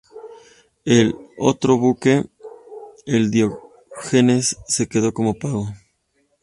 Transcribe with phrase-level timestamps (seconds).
[0.83, 2.23] El otro buque,
[3.05, 5.67] el Diógenes, se quedó como pago.